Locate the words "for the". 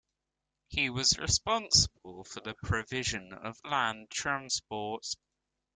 2.23-2.55